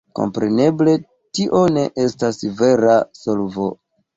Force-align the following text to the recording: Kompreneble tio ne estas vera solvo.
Kompreneble 0.19 0.95
tio 1.39 1.61
ne 1.75 1.85
estas 2.07 2.41
vera 2.63 2.99
solvo. 3.21 3.71